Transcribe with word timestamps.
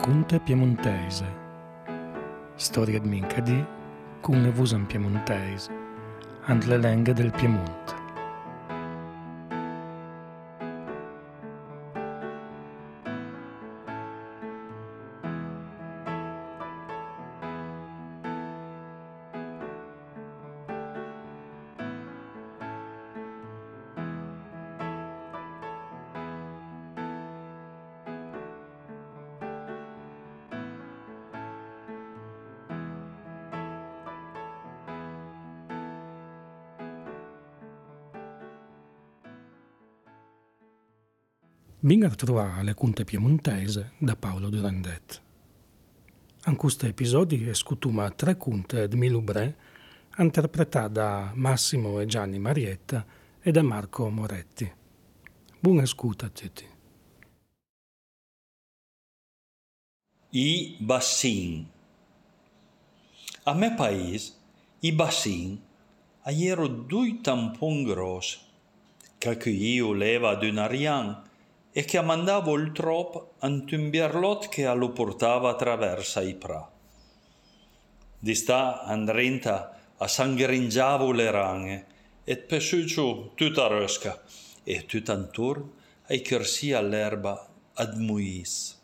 racconte 0.00 0.40
piemontese. 0.40 1.26
Storia 2.54 2.98
di 2.98 3.08
Mincadi, 3.08 3.62
con 4.22 4.42
le 4.42 4.50
vusan 4.50 4.86
piemontese, 4.86 5.70
and 6.46 6.64
le 6.64 6.78
lenghe 6.78 7.12
del 7.12 7.30
Piemonte. 7.30 7.99
Venga 41.82 42.08
a 42.08 42.14
trovare 42.14 42.62
le 42.62 42.74
cunte 42.74 43.04
piemontese 43.04 43.92
da 43.96 44.14
Paolo 44.14 44.50
Durandet. 44.50 45.22
In 46.44 46.56
questo 46.56 46.84
episodio 46.84 47.54
scutuma 47.54 48.10
tre 48.10 48.36
cunte 48.36 48.86
di 48.86 48.96
Milubre 48.96 49.56
interpretate 50.18 50.92
da 50.92 51.32
Massimo 51.34 51.98
e 51.98 52.04
Gianni 52.04 52.38
Marietta 52.38 53.06
e 53.40 53.50
da 53.50 53.62
Marco 53.62 54.10
Moretti. 54.10 54.70
Buon 55.58 55.78
ascolto 55.78 56.26
a 56.26 56.28
tutti. 56.28 56.66
I 60.32 60.76
bassin. 60.80 61.66
A 63.44 63.54
me 63.54 63.72
paese, 63.74 64.32
i 64.80 64.92
bassin, 64.92 65.58
ero 66.24 66.66
due 66.66 67.22
tampon 67.22 67.84
grossi, 67.84 68.38
che 69.16 69.48
io 69.48 69.94
leva 69.94 70.34
d'un 70.34 70.58
arian 70.58 71.28
e 71.72 71.84
che 71.84 72.00
mandavo 72.00 72.56
il 72.56 72.72
trop 72.72 73.34
ant 73.38 73.70
un 73.72 73.90
bierlot 73.90 74.48
che 74.48 74.66
allo 74.66 74.90
portava 74.90 75.50
attraverso 75.50 76.20
i 76.20 76.34
pra. 76.34 76.68
Di 78.18 78.34
sta 78.34 78.82
andrenta 78.82 79.78
a 79.96 80.08
sangringiavo 80.08 81.12
le 81.12 81.30
ranghe 81.30 81.86
e 82.24 82.36
pesuccio 82.36 83.32
tutta 83.34 83.66
rosca 83.66 84.22
e 84.64 84.84
tutta 84.84 85.12
intorno 85.12 85.74
ai 86.06 86.22
corsi 86.22 86.72
all'erba 86.72 87.48
ad 87.74 87.96
muis. 87.96 88.78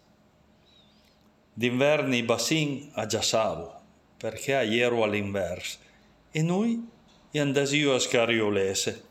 D'inverno 1.52 2.14
i 2.14 2.22
bassin 2.22 2.90
aggiassavo 2.92 3.80
perché 4.16 4.52
ero 4.52 5.02
all'inverso 5.02 5.78
e 6.30 6.42
noi 6.42 6.94
andasio 7.38 7.94
a 7.94 7.98
scariolese 7.98 9.04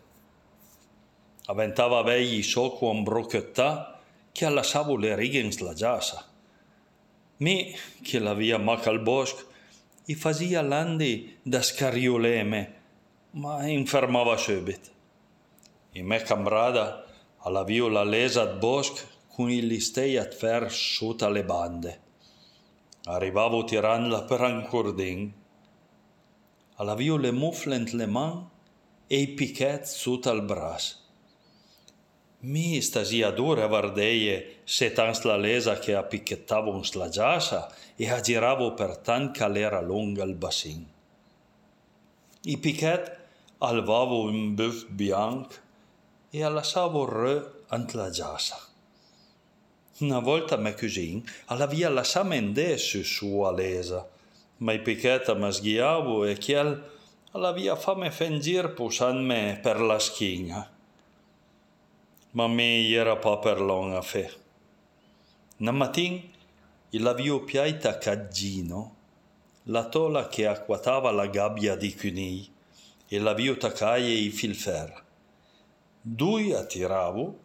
Aventava 1.47 2.01
vegli 2.01 2.41
so 2.41 2.71
con 2.71 3.03
brocchettà 3.03 3.99
che 4.31 4.45
allassavo 4.45 4.97
le 4.97 5.15
righe 5.15 5.39
in 5.39 5.51
slagiassa. 5.51 6.25
Me, 7.37 7.73
che 8.01 8.19
la 8.19 8.33
via 8.33 8.57
mac 8.57 8.87
al 8.87 9.01
bosco, 9.01 9.43
i 10.05 10.15
fazia 10.15 10.61
landi 10.61 11.37
da 11.41 11.61
scarioleme, 11.61 12.73
ma 13.31 13.67
infermava 13.67 14.37
subito. 14.37 14.89
E 15.91 16.01
me 16.01 16.21
cambrada 16.21 17.05
alla 17.37 17.63
viola 17.63 18.03
lesa 18.03 18.41
al 18.41 18.57
bosco 18.57 19.01
con 19.27 19.51
il 19.51 19.67
listei 19.67 20.17
a 20.17 20.29
fer 20.29 20.71
sotto 20.71 21.29
le 21.29 21.43
bande. 21.43 22.01
Arrivavo 23.05 23.63
tirandola 23.63 24.23
per 24.23 24.41
un 24.41 24.65
cordin. 24.67 25.33
Alla 26.75 26.95
viola 26.95 27.31
mufflent 27.31 27.91
le 27.91 28.05
man 28.05 28.49
e 29.07 29.17
i 29.17 29.27
pichet 29.27 29.83
sotto 29.83 30.29
al 30.29 30.43
braccio. 30.43 31.04
Mi 32.45 32.79
stasia 32.79 33.31
dura 33.31 33.65
vardeie 33.65 34.61
se 34.65 34.91
tans 34.93 35.23
la 35.23 35.35
lesa 35.35 35.79
che 35.79 35.95
appicchettavo 35.95 36.69
un 36.69 36.85
slagiasa 36.85 37.73
e 37.95 38.11
aggiravo 38.11 38.75
per 38.75 38.97
tan 38.97 39.31
calera 39.31 39.81
lunga 39.81 40.23
il 40.23 40.35
bassin. 40.35 40.85
I 42.43 42.57
pichet 42.59 43.17
alvavo 43.57 44.29
un 44.29 44.53
bœuf 44.53 44.85
bianc 44.89 45.59
e 46.29 46.43
allassavo 46.43 47.05
re 47.09 47.65
ant 47.69 47.93
la 47.93 48.11
giasa. 48.11 48.59
Una 50.01 50.19
volta 50.19 50.55
me 50.57 50.75
cusin 50.75 51.23
alla 51.45 51.65
via 51.65 51.89
lascia 51.89 52.21
mende 52.21 52.77
su 52.77 53.01
sua 53.01 53.51
lesa, 53.51 54.07
ma 54.57 54.71
i 54.71 54.81
pichet 54.81 55.33
ma 55.35 55.49
sghiavo 55.49 56.25
e 56.25 56.37
chiel 56.37 56.83
alla 57.31 57.51
via 57.53 57.75
fame 57.75 58.11
fengir 58.11 58.75
pusan 58.75 59.25
me 59.25 59.57
per 59.59 59.81
la 59.81 59.97
schina 59.97 60.74
ma 62.35 62.47
me 62.47 62.89
era 62.89 63.15
pas 63.15 63.39
per 63.41 63.61
long 63.61 63.93
a 63.93 64.01
fe. 64.01 64.29
Na 65.57 65.71
matin, 65.71 66.21
il 66.89 67.07
avio 67.07 67.43
piaita 67.45 67.97
caggino, 67.97 68.95
la 69.63 69.87
tola 69.87 70.27
che 70.27 70.45
acquatava 70.45 71.11
la 71.11 71.27
gabbia 71.27 71.77
di 71.77 71.95
cunei, 71.95 72.51
e 73.07 73.19
l'avio 73.19 73.55
tacaie 73.55 74.13
i 74.13 74.29
filfer. 74.31 75.03
Dui 76.01 76.51
attiravo 76.51 77.39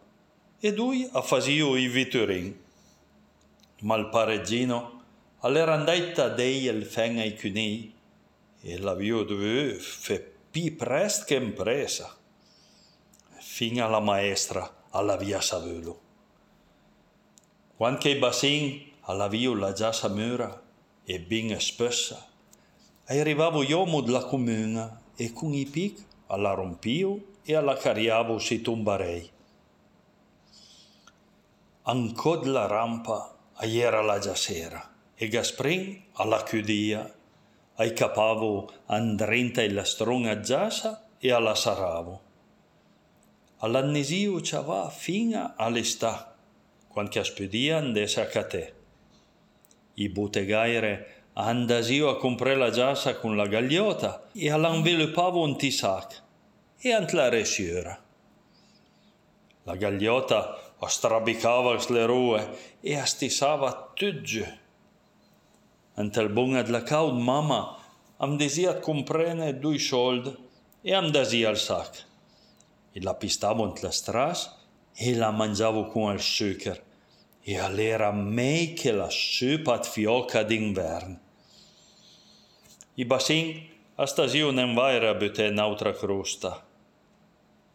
e 0.59 0.73
dui 0.73 1.07
a 1.13 1.21
fasio 1.21 1.77
i 1.77 1.87
viturin. 1.87 2.59
Ma 3.81 3.95
il 3.95 4.09
pareggino 4.09 5.03
all'erandaita 5.39 6.27
dei 6.27 6.65
il 6.65 6.85
fen 6.85 7.17
ai 7.17 7.37
cunei, 7.37 7.93
e 8.59 8.77
l'avio 8.77 9.23
dove 9.23 9.75
fe 9.75 10.19
pi 10.51 10.69
prest 10.71 11.23
che 11.23 11.35
impresa. 11.35 12.13
Fino 13.39 13.85
alla 13.85 13.99
maestra, 13.99 14.79
alla 14.91 15.15
via 15.15 15.41
Savelo. 15.41 15.99
Quando 17.75 17.99
che 17.99 18.17
bassin 18.17 18.91
alla 19.01 19.27
via 19.27 19.55
la 19.55 19.73
già 19.73 19.91
Samura 19.91 20.61
e 21.03 21.19
ben 21.19 21.59
spessa, 21.59 22.27
arrivavo 23.05 23.63
io 23.63 23.85
mod 23.85 24.07
la 24.07 24.23
comuna 24.23 25.01
e 25.15 25.33
con 25.33 25.53
i 25.53 25.65
pic 25.65 26.03
alla 26.27 26.53
rompio 26.53 27.39
e 27.43 27.55
alla 27.55 27.75
cariavo 27.75 28.37
si 28.37 28.61
tombarei. 28.61 29.29
Ancod 31.83 32.45
la 32.45 32.67
rampa 32.67 33.35
era 33.59 34.01
la 34.01 34.19
già 34.19 34.35
sera 34.35 34.93
e 35.15 35.27
Gasprin 35.27 36.03
alla 36.13 36.43
chiudia 36.43 37.11
ai 37.75 37.93
capavo 37.93 38.71
andrenta 38.85 39.61
la 39.71 39.83
stronga 39.83 40.39
giassa 40.39 41.07
e 41.17 41.31
alla 41.31 41.55
saravo 41.55 42.29
all'annesio 43.63 44.39
va 44.63 44.89
fino 44.89 45.53
all'està, 45.55 46.35
quando 46.87 47.19
aspedia 47.19 47.77
andesse 47.77 48.21
a 48.21 48.25
cate. 48.25 48.75
I 49.95 50.09
bottegaire 50.09 51.25
andasio 51.33 52.09
a 52.09 52.17
comprare 52.17 52.55
la 52.55 52.71
giassa 52.71 53.15
con 53.17 53.35
la 53.35 53.45
gagliota 53.47 54.29
e 54.33 54.49
all'inveloppavo 54.49 55.43
un 55.43 55.57
tisac 55.57 56.23
e 56.79 56.91
ant 56.91 57.11
la 57.11 57.29
resiera. 57.29 58.03
La 59.63 59.75
gagliota 59.75 60.73
strabicava 60.87 61.77
le 61.89 62.05
rue 62.05 62.77
e 62.81 62.97
astissava 62.97 63.91
tutto. 63.93 64.59
Ant 65.93 66.15
il 66.15 66.29
buon 66.29 66.63
la 66.67 66.81
caud 66.81 67.15
mamma 67.15 67.77
am 68.17 68.37
desia 68.37 68.79
comprene 68.79 69.59
due 69.59 69.77
soldi 69.77 70.35
e 70.81 70.93
am 70.95 71.11
dasia 71.11 71.49
al 71.49 71.57
sac 71.57 72.09
e 72.91 73.01
la 73.01 73.15
pistavo 73.15 73.63
ant 73.63 73.81
la 73.81 73.91
stras 73.91 74.59
e 74.93 75.15
la 75.15 75.31
mangiavo 75.31 75.87
con 75.87 76.13
il 76.13 76.19
sucre 76.19 76.83
e 77.41 77.57
all'era 77.57 78.11
me 78.11 78.73
che 78.73 78.91
la 78.91 79.09
supat 79.09 79.87
fioca 79.87 80.43
d'invern. 80.43 81.19
I 82.95 83.05
bassin 83.05 83.69
a 83.95 84.05
stasio 84.05 84.51
non 84.51 84.73
vaira 84.73 85.13
bute 85.13 85.47
un'altra 85.47 85.93
crosta, 85.93 86.63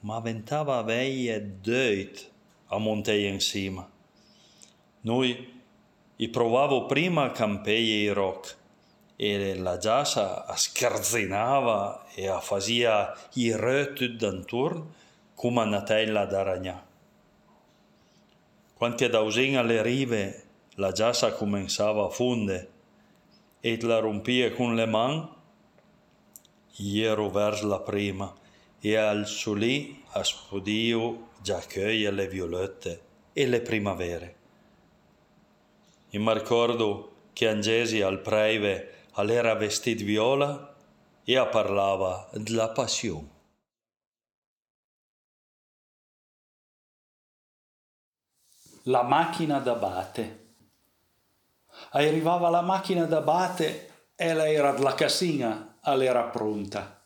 ma 0.00 0.20
ventava 0.20 0.82
veie 0.82 1.58
deit 1.60 2.30
a 2.66 2.78
montei 2.78 3.26
in 3.26 3.40
cima. 3.40 3.88
Noi 5.00 5.54
i 6.16 6.28
provavo 6.28 6.86
prima 6.86 7.24
a 7.24 7.30
campeie 7.30 8.02
i 8.04 8.12
roc 8.12 8.56
e 9.16 9.56
la 9.56 9.78
giassa 9.78 10.46
a 10.46 10.56
scherzinava 10.56 12.06
e 12.14 12.28
a 12.28 12.40
fasia 12.40 13.12
i 13.34 13.54
re 13.54 13.92
tut 13.92 14.16
d'intorno 14.16 15.04
come 15.36 15.62
una 15.62 15.82
tela 15.82 16.24
d'aragnà. 16.24 16.82
Quando 18.72 19.08
da 19.08 19.20
usin 19.20 19.58
alle 19.58 19.82
rive 19.82 20.44
la 20.76 20.92
giassa 20.92 21.32
cominciava 21.32 22.06
a 22.06 22.08
fonde 22.08 22.70
e 23.60 23.78
la 23.82 23.98
rompia 23.98 24.50
con 24.52 24.74
le 24.74 24.86
mani, 24.86 25.28
ero 27.02 27.28
verso 27.28 27.66
la 27.66 27.80
prima 27.80 28.34
e 28.80 28.96
al 28.96 29.26
solì 29.26 30.02
aspodio 30.12 31.28
già 31.42 31.60
le 32.10 32.28
violette 32.28 33.00
e 33.34 33.46
le 33.46 33.60
primavere. 33.60 34.36
e 36.10 36.18
mi 36.18 36.32
ricordo 36.32 37.12
che 37.34 37.46
Angesi 37.46 38.00
al 38.00 38.20
preve 38.20 39.04
all'era 39.12 39.54
vestito 39.54 40.02
viola 40.02 40.74
e 41.24 41.46
parlava 41.46 42.26
della 42.32 42.70
passione. 42.70 43.35
La 48.88 49.02
macchina 49.02 49.58
d'abate. 49.58 50.54
Arrivava 51.90 52.48
la 52.48 52.60
macchina 52.60 53.04
d'abate 53.04 53.90
e 54.14 54.32
lei 54.32 54.54
era 54.54 54.70
della 54.70 54.94
casina, 54.94 55.78
all'era 55.80 56.22
pronta. 56.22 57.04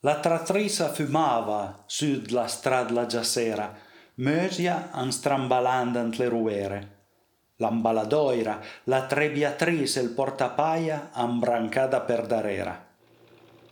La 0.00 0.20
trattrice 0.20 0.86
fumava 0.90 1.82
su 1.86 2.22
la 2.28 2.46
strada 2.46 3.06
già 3.06 3.24
sera, 3.24 3.74
mösia 4.16 4.92
an 4.92 5.10
strambalando 5.10 6.10
le 6.12 6.28
ruere. 6.28 6.98
L'ambaladoira, 7.56 8.60
la 8.84 9.04
trebbiatrice 9.04 9.98
e 9.98 10.04
il 10.04 10.10
portapaia 10.10 11.10
ambrancata 11.12 12.02
per 12.02 12.24
darera. 12.24 12.86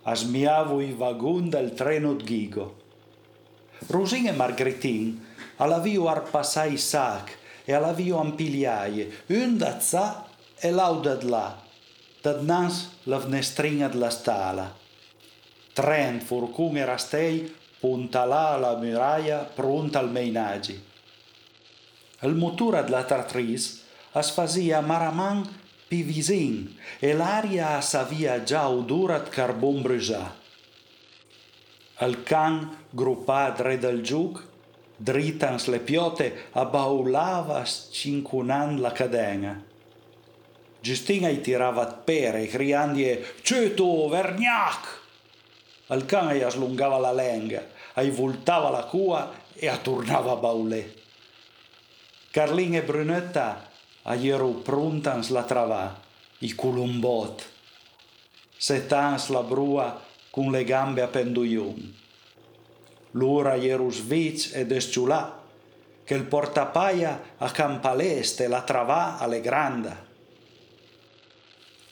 Asmiavo 0.03 0.81
i 0.81 0.93
vagun 0.93 1.49
del 1.49 1.73
treno 1.73 2.15
d'Ghigo. 2.15 2.82
Rusin 3.87 4.27
e 4.27 4.32
Margritin 4.32 5.24
all'avio 5.56 6.09
arpassai 6.09 6.77
sac 6.77 7.39
e 7.65 7.73
all'avio 7.73 8.19
ampigliaie, 8.19 9.25
un 9.29 9.56
da 9.56 9.81
za 9.81 10.27
e 10.59 10.71
l'auda 10.71 11.19
là, 11.23 11.56
dad 12.21 12.43
nas 12.43 12.89
la 13.05 13.19
vnestringa 13.19 13.89
della 13.89 14.11
stala. 14.11 14.73
Trent, 15.73 16.23
furcun 16.23 16.77
e 16.77 16.85
rastei 16.85 17.55
puntalà 17.81 18.56
la 18.56 18.77
muraia 18.77 19.39
pronta 19.39 19.99
al 19.99 20.11
meinagi. 20.11 20.83
Il 22.21 22.35
motore 22.35 22.83
della 22.85 23.05
tartris 23.05 23.83
es 24.15 24.31
fazia 24.31 24.81
maraman 24.81 25.43
pi 25.89 26.03
visin 26.03 26.77
e 26.99 27.12
l'aria 27.12 27.81
s'avia 27.81 28.43
già 28.43 28.69
odorat 28.69 29.29
carbon 29.29 29.83
brusà. 29.83 30.33
Il 32.01 32.23
can 32.23 32.87
gruppat 32.91 33.56
dre 33.59 33.79
del 33.79 34.01
giuc, 34.01 34.41
dritans 34.96 35.67
le 35.67 35.79
piote, 35.81 36.49
abbaulava 36.52 37.64
scincunan 37.64 38.81
la 38.81 38.93
cadena. 38.93 39.62
Giustina 40.81 41.29
i 41.29 41.41
tirava 41.41 41.87
pere, 41.87 42.46
criandie 42.46 43.37
«Ceto, 43.43 44.08
vergnac!» 44.08 45.02
Il 45.88 46.05
can 46.06 46.32
gli 46.32 46.44
slungava 46.49 46.99
la 46.99 47.12
lenga, 47.12 47.67
gli 47.96 48.11
voltava 48.11 48.70
la 48.70 48.85
cua 48.85 49.32
e 49.55 49.70
tornava 49.82 50.32
a 50.32 50.37
baulè. 50.37 50.88
Carlin 52.31 52.75
e 52.75 52.82
Brunetta 52.82 53.70
gli 54.12 54.32
pruntans 54.32 55.29
la 55.29 55.44
travà, 55.44 56.00
i 56.38 56.52
culumbot. 56.55 57.44
Setans 58.56 59.29
la 59.29 59.43
brua 59.43 60.02
con 60.31 60.50
le 60.50 60.64
gambe 60.64 61.00
a 61.00 61.06
penduiun. 61.06 62.04
L'ura 63.14 63.55
ieru 63.55 63.90
svic 63.90 64.50
e 64.55 64.66
desciulà, 64.66 65.43
che 66.05 66.14
il 66.14 66.25
portapaia 66.25 67.34
a 67.38 67.50
campaleste 67.50 68.46
la 68.46 68.62
travà 68.62 69.19
alle 69.19 69.40
granda. 69.40 70.12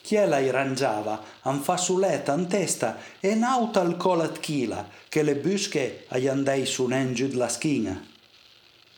Chi 0.01 0.15
la 0.15 0.39
irrangiava 0.39 1.21
an 1.41 1.61
fasuleta 1.61 2.33
in 2.33 2.47
testa 2.47 2.97
e 3.19 3.35
nauta 3.35 3.79
al 3.79 3.95
colat 3.95 4.39
chila, 4.39 4.87
che 5.07 5.23
le 5.23 5.35
busche 5.35 6.05
agli 6.09 6.27
andei 6.27 6.65
sunen 6.65 7.13
giù 7.13 7.29
la 7.33 7.47
schina. 7.47 8.05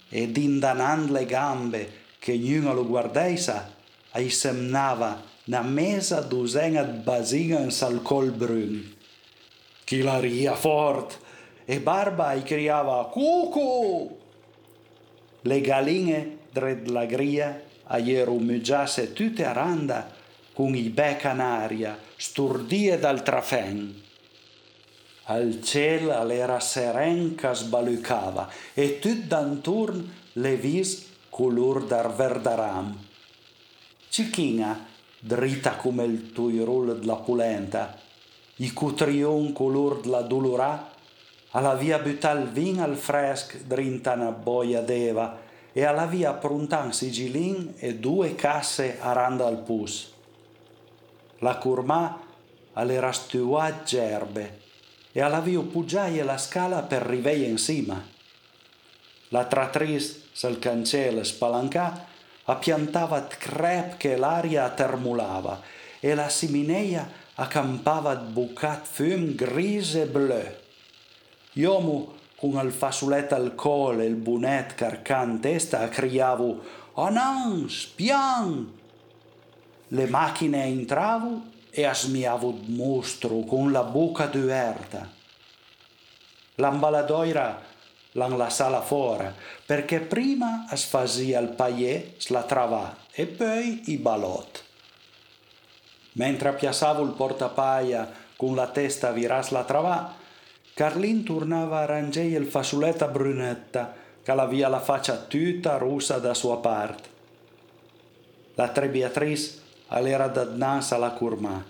E 0.10 0.32
dindanan 0.32 1.12
le 1.12 1.26
gambe, 1.26 1.92
che 2.18 2.34
ognuno 2.34 2.74
lo 2.74 2.86
guardeisa, 2.86 3.72
ai 4.12 4.30
semnava 4.30 5.22
na 5.46 5.62
mesa 5.62 6.22
duzena 6.22 6.84
de 6.84 7.04
basingans 7.04 7.82
al 7.84 8.02
col 8.02 8.32
brun. 8.32 8.94
Chi 9.84 10.02
la 10.02 10.20
ria 10.20 10.56
fort, 10.56 11.20
e 11.66 11.80
barba 11.80 12.28
ai 12.28 12.44
criava 12.44 13.06
cucu. 13.12 14.18
Le 15.42 15.62
galine 15.62 16.38
dred 16.52 16.88
la 16.88 17.06
gria 17.06 17.62
aieru 17.88 18.38
mugiasse 18.38 19.14
tutte 19.14 19.46
a 19.46 19.52
randa, 19.52 20.10
con 20.54 20.76
i 20.76 20.90
bec 20.90 21.24
in 21.26 21.40
aria, 21.40 21.98
sturdie 22.16 22.98
dal 22.98 23.22
trafen. 23.22 24.04
Al 25.28 25.62
ciel 25.64 26.12
all'era 26.12 26.60
seren 26.60 27.36
che 27.36 27.54
sbalucava 27.54 28.50
e 28.74 29.00
tut 29.00 29.26
d'anturn 29.26 30.14
le 30.34 30.56
vis 30.56 31.08
color 31.30 31.86
dar 31.86 32.14
verdaram. 32.14 32.96
Cicchina, 34.08 34.86
dritta 35.20 35.76
come 35.76 36.06
il 36.06 36.32
tuirul 36.32 37.00
della 37.00 37.16
pulenta, 37.16 38.00
i 38.58 38.72
cutrion 38.72 39.52
color 39.52 40.00
della 40.02 40.22
dolorà, 40.22 40.95
alla 41.56 41.74
via 41.74 42.00
butal 42.00 42.50
vin 42.52 42.82
al 42.82 42.98
fresc 42.98 43.64
drinta 43.64 44.12
una 44.12 44.32
boia 44.32 44.82
d'eva 44.82 45.40
e 45.72 45.86
alla 45.86 46.06
via 46.06 46.34
pruntan 46.34 46.92
sigilin 46.92 47.76
e 47.78 47.96
due 47.96 48.36
casse 48.36 48.98
aranda 49.00 49.46
al 49.46 49.60
pus. 49.64 50.12
La 51.40 51.56
curmà 51.56 52.20
all'era 52.74 53.12
stuat 53.14 53.84
gerbe 53.84 54.60
e 55.14 55.22
alla 55.22 55.40
via 55.40 55.62
pugiaie 55.62 56.24
la 56.24 56.38
scala 56.38 56.82
per 56.82 57.04
riveie 57.04 57.48
in 57.48 57.58
cima. 57.58 58.04
La 59.30 59.46
trattrice 59.46 60.24
sul 60.34 60.60
cancello 60.60 61.24
spalancà 61.24 62.06
appiantava 62.44 63.28
crep 63.28 63.96
che 63.96 64.18
l'aria 64.18 64.70
termulava 64.72 65.62
e 66.02 66.14
la 66.16 66.28
simineia 66.28 67.10
accampava 67.36 68.14
bucat 68.16 68.86
fum 68.86 69.36
grise 69.36 70.06
bleu. 70.06 70.64
Iomu 71.58 72.14
con 72.36 72.60
il 72.66 72.72
fasulet 72.74 73.32
al 73.32 73.56
col 73.56 74.02
e 74.02 74.06
il 74.06 74.16
bunet 74.16 74.76
carcan 74.76 75.40
testa 75.40 75.88
criavo 75.88 76.60
«Anans, 76.96 77.86
pian!» 77.96 78.74
Le 79.88 80.06
macchine 80.08 80.66
entravo 80.66 81.44
e 81.70 81.86
asmiavo 81.86 82.60
mostro 82.66 83.40
con 83.48 83.72
la 83.72 83.84
bocca 83.84 84.26
aperta. 84.26 85.10
L'ambaladoira 86.56 87.62
l'han 88.12 88.36
la 88.36 88.50
sala 88.50 88.82
fuori 88.82 89.28
perché 89.66 90.02
prima 90.02 90.66
es 90.70 90.84
fazia 90.84 91.40
il 91.40 91.50
paillet 91.50 92.30
la 92.30 92.44
travà 92.44 92.98
e 93.12 93.28
poi 93.28 93.82
i 93.86 93.98
balot. 93.98 94.64
Mentre 96.14 96.50
appiassavo 96.50 97.02
il 97.04 97.12
portapaia 97.12 98.12
con 98.36 98.56
la 98.56 98.68
testa 98.68 99.12
viras 99.12 99.52
la 99.52 99.64
travà, 99.64 100.24
Carlin 100.76 101.24
tornava 101.24 101.80
a 101.80 101.86
rangere 101.86 102.36
il 102.36 102.48
fasuletta 102.48 103.08
brunetta 103.08 103.96
che 104.22 104.32
aveva 104.32 104.68
la 104.68 104.82
faccia 104.82 105.16
tutta 105.16 105.78
russa 105.78 106.18
da 106.18 106.34
sua 106.34 106.58
parte. 106.58 107.08
La 108.56 108.68
tre 108.68 108.90
Beatrice 108.90 109.62
all'era 109.88 110.28
da 110.28 110.44
danza 110.44 110.96
alla 110.96 111.12
curma. 111.12 111.64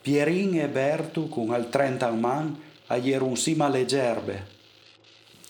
Pierin 0.00 0.58
e 0.60 0.66
Bertu 0.66 1.28
con 1.28 1.52
al 1.52 1.68
trenta 1.68 2.08
man 2.08 2.58
aieron 2.86 3.36
cima 3.36 3.66
alle 3.66 3.84
gerbe. 3.84 4.46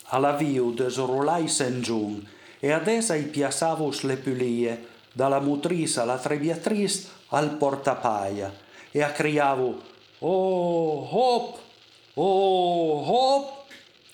Alla 0.07 0.33
viu 0.33 0.73
desorolai 0.73 1.47
sengiun 1.47 2.27
e 2.59 2.71
adesso 2.73 3.13
i 3.13 3.23
piassavus 3.23 4.01
le 4.01 4.17
pulie 4.17 4.87
dalla 5.13 5.39
mutrisa 5.39 6.01
alla 6.01 6.17
trebiatrice 6.17 7.07
al 7.29 7.51
portapaia 7.51 8.53
e 8.91 9.01
a 9.01 9.11
criavo 9.11 9.81
oh 10.19 11.07
hop 11.09 11.67
oh 12.21 13.03
hop 13.07 13.65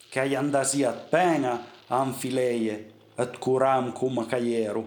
che 0.09 0.19
ai 0.19 0.35
andasiat 0.35 1.09
pena 1.09 1.65
anfileie 1.87 2.91
et 3.15 3.37
curam 3.37 3.91
cum 3.93 4.25
caieru. 4.25 4.83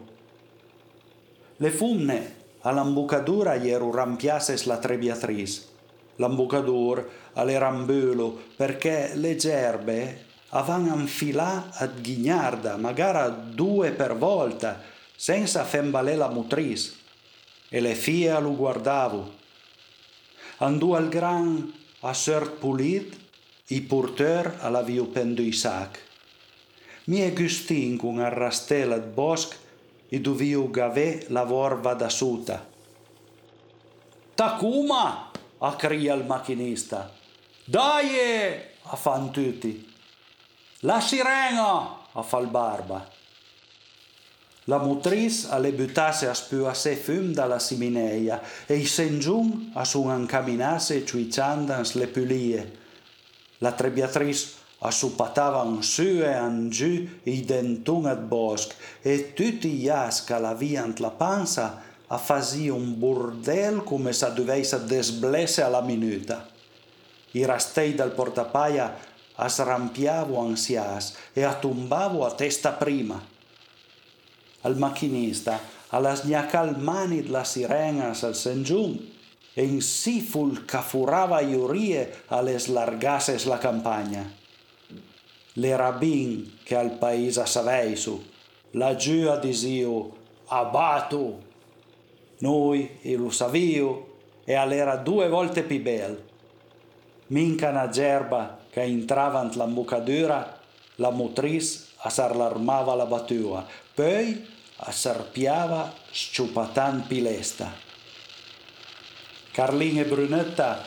Le 1.57 1.71
fumne 1.71 2.35
all'ambucadura 2.63 3.55
ieru 3.55 3.91
rampiases 3.91 4.65
la 4.65 4.79
trebiatrice. 4.79 5.77
L'ambucadur 6.17 7.09
all'erambelo 7.35 8.39
perché 8.57 9.13
le 9.15 9.37
gerbe 9.37 10.25
avan 10.51 10.89
anfilà 10.89 11.71
ad 11.73 12.01
ghignarda, 12.01 12.77
magari 12.77 13.55
due 13.55 13.91
per 13.91 14.17
volta, 14.17 14.81
senza 15.15 15.65
fembalè 15.65 16.15
la 16.15 16.29
mutrice. 16.29 16.95
E 17.69 17.81
le 17.81 17.95
fie 17.95 18.41
lo 18.41 18.55
guardavo. 18.55 19.35
Andò 20.59 20.95
al 20.95 21.09
gran 21.09 21.73
a 22.01 22.15
sort 22.15 22.61
pulit, 22.61 23.17
i 23.75 23.81
porteur 23.83 24.55
alla 24.61 24.83
viu 24.83 25.11
pendui 25.11 25.53
sac. 25.53 25.99
Mie 27.11 27.33
Gustin 27.33 27.97
con 27.99 28.21
arrastela 28.21 28.99
d 28.99 29.11
bosc 29.13 29.57
e 30.09 30.21
doviu 30.21 30.71
gavè 30.71 31.27
la 31.29 31.45
vorva 31.45 31.95
da 31.95 32.09
suta. 32.09 32.65
Tacuma! 34.35 35.31
a 35.61 35.75
cria 35.75 36.15
il 36.15 36.25
macchinista. 36.25 37.13
Dai! 37.65 38.07
a 38.83 38.97
fan 38.97 39.31
tutti. 39.33 39.95
La 40.81 41.01
sirena! 41.01 42.07
a 42.13 42.23
fa 42.23 42.39
il 42.39 42.47
barba. 42.47 43.18
La 44.69 44.77
motrice 44.77 45.49
alle 45.49 45.73
buttasse 45.73 46.29
a 46.29 46.35
spuasse 46.35 46.95
fum 46.95 47.33
dalla 47.33 47.59
simineia 47.59 48.43
e 48.67 48.77
i 48.77 48.85
sengiun 48.85 49.71
a 49.73 49.85
su 49.87 50.07
incamminasse 50.07 51.07
ciuicciandans 51.07 51.95
le 51.95 52.07
pulie. 52.07 52.73
La 53.65 53.73
trebbiatrice 53.73 54.57
assupatavan 54.81 55.83
su 55.83 56.03
e 56.21 56.35
an 56.35 56.69
giù 56.69 57.09
i 57.23 57.45
dentun 57.47 58.05
ad 58.05 58.21
bosc 58.21 58.75
e 59.01 59.33
tutti 59.33 59.71
gli 59.71 59.89
asca 59.89 60.39
la 60.39 60.53
viant 60.53 60.99
la 60.99 61.13
panza 61.13 61.81
a 62.07 62.19
fasi 62.19 62.69
un 62.69 62.99
burdel 62.99 63.83
come 63.85 64.13
sa 64.13 64.29
duveisa 64.29 64.77
desblesse 64.77 65.63
alla 65.63 65.81
minuta. 65.81 66.47
I 67.31 67.45
rastei 67.47 67.95
del 67.95 68.11
portapaia 68.11 68.95
asrampiavo 69.35 70.39
ansias 70.39 71.15
e 71.33 71.43
attumbavo 71.43 72.27
a 72.27 72.35
testa 72.35 72.73
prima. 72.73 73.37
Al 74.69 74.77
macchinista, 74.77 75.57
alla 75.97 76.13
sgnacal 76.15 76.77
mani 76.79 77.27
la 77.27 77.45
sirenas 77.45 78.23
al 78.23 78.37
sengiun, 78.37 79.01
e 79.55 79.65
in 79.65 79.81
si 79.81 80.21
ful 80.21 80.67
cafurava 80.67 81.41
iurie 81.41 82.25
alle 82.29 82.59
slargases 82.59 83.47
la 83.49 83.57
campagna 83.57 84.39
le 85.59 85.77
rabin 85.77 86.59
che 86.63 86.77
al 86.77 86.93
paese 86.99 87.45
saveisu, 87.45 88.23
laggiù 88.73 89.29
a 89.29 89.37
disiu 89.37 90.13
abatu. 90.47 91.47
Noi, 92.41 92.99
e 93.03 93.17
lo 93.17 93.31
saviu, 93.31 94.05
e 94.45 94.55
all'era 94.55 94.97
due 94.97 95.29
volte 95.29 95.65
più 95.65 95.83
bel. 95.83 96.23
Minca 97.29 97.71
una 97.71 97.89
gerba 97.89 98.59
che 98.71 98.83
entravant 98.83 99.57
la 99.57 99.67
mucadura, 99.67 100.57
la 100.97 101.11
motrice 101.11 101.87
s'allarmava 102.07 102.95
la 102.95 103.07
battua, 103.07 103.67
poi 103.93 104.47
asserpiava 104.79 105.93
sciupatan 106.11 107.07
pilesta. 107.07 107.73
Carlin 109.53 109.99
e 109.99 110.05
Brunetta 110.05 110.85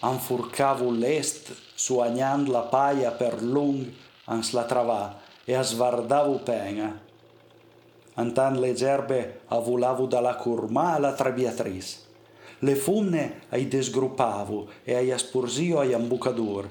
anfurcavu 0.00 0.90
l'est 0.92 1.54
suagnand 1.74 2.48
la 2.48 2.68
paia 2.68 3.10
per 3.10 3.42
lung 3.42 3.88
ans 4.26 4.52
la 4.52 4.64
travà 4.64 5.20
e 5.44 5.54
a 5.54 5.62
svardavu 5.62 6.42
penga. 6.42 6.90
Antan 8.14 8.60
le 8.60 8.74
gerbe 8.74 9.40
avulavu 9.48 10.06
dalla 10.06 10.36
curma 10.36 10.98
la 10.98 11.12
trabiatris. 11.12 12.04
Le 12.60 12.74
fumne 12.74 13.42
ai 13.50 13.68
desgruppavu 13.68 14.68
e 14.84 14.94
ai 14.94 15.12
asporzio 15.12 15.80
ai 15.80 15.92
ambucadur. 15.92 16.68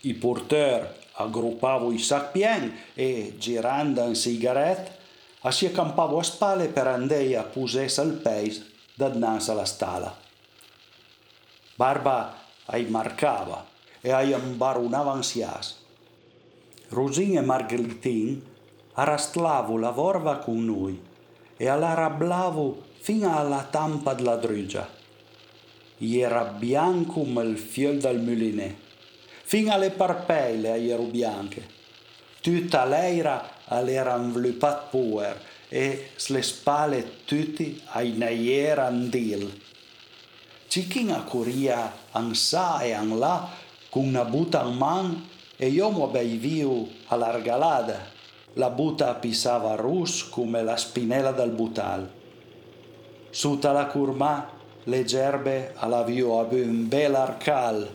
I 0.00 0.14
porteur 0.14 0.94
aggruppavu 1.12 1.92
i 1.92 1.98
sac 1.98 2.32
pien 2.32 2.72
e, 2.94 3.34
girando 3.38 4.02
un 4.02 4.14
sigaret, 4.14 5.05
si 5.50 5.66
accampavo 5.66 6.18
a 6.18 6.22
spalle 6.22 6.68
per 6.68 6.86
andare 6.86 7.36
a 7.36 7.42
pusesse 7.42 8.00
al 8.00 8.12
peis 8.12 8.64
dadnanza 8.94 9.52
la 9.54 9.64
stala. 9.64 10.16
Barba 11.74 12.34
ai 12.66 12.86
marcava 12.86 13.66
e 14.00 14.10
ai 14.10 14.32
ambarunavan 14.32 15.22
sias. 15.22 15.76
Rosin 16.88 17.36
e 17.36 17.40
Margaritin 17.42 18.42
arrastlavu 18.94 19.76
la 19.76 19.90
vorva 19.90 20.38
con 20.38 20.64
noi 20.64 21.00
e 21.56 21.68
all'arablavu 21.68 22.82
fino 23.00 23.36
alla 23.36 23.66
tampa 23.68 24.14
della 24.14 24.36
drugia. 24.36 24.88
Era 25.98 26.44
bianco 26.44 27.20
come 27.20 27.42
il 27.44 27.58
fiol 27.58 27.98
del 27.98 28.20
mulinè, 28.20 28.74
fino 29.42 29.72
alle 29.72 29.90
parpelle 29.90 30.76
ero 30.86 31.02
bianche. 31.04 31.66
Tutta 32.40 32.84
l'era 32.84 33.55
all'era 33.68 34.16
invlupat 34.16 34.90
puer 34.90 35.40
e 35.68 36.10
le 36.28 36.42
spalle 36.42 37.24
tutti 37.24 37.80
ai 37.92 38.12
neiera 38.12 38.86
andil. 38.86 39.62
Cikin 40.68 41.24
curia 41.26 41.92
an 42.12 42.34
sa 42.34 42.80
e 42.80 42.92
an 42.92 43.18
la 43.18 43.48
con 43.88 44.04
una 44.04 44.24
buta 44.24 44.62
in 44.62 44.76
man 44.76 45.28
e 45.56 45.68
io 45.68 45.90
mi 45.90 46.36
viu 46.36 46.88
all'argalada. 47.06 48.14
La 48.54 48.70
buta 48.70 49.14
pisava 49.14 49.74
rus 49.74 50.28
come 50.28 50.62
la 50.62 50.76
spinella 50.76 51.32
del 51.32 51.50
butal. 51.50 52.10
Sutta 53.30 53.72
la 53.72 53.86
curma 53.86 54.48
le 54.84 55.04
gerbe 55.04 55.74
alla 55.76 56.02
viu 56.02 56.30
a 56.30 56.42
un 56.50 56.88
bel 56.88 57.14
arcal. 57.14 57.88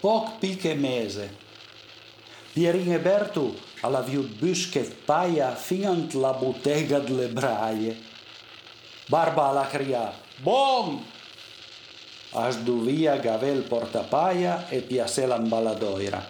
Poc 0.00 0.38
piche 0.38 0.74
mese. 0.74 1.36
Pierin 2.52 2.92
e 2.92 2.98
Bertu 2.98 3.54
alla 3.80 4.04
busche 4.38 4.80
paia 5.04 5.54
fiant 5.54 6.12
la 6.14 6.32
bottega 6.32 6.98
delle 6.98 7.28
braie. 7.28 7.96
Barba 9.06 9.48
alla 9.48 9.66
cria, 9.66 10.12
bon! 10.42 11.02
asduvia 12.32 13.16
gavel 13.16 13.62
portapaia 13.62 14.68
e 14.68 14.82
piasela 14.82 15.38
baladoira. 15.38 16.24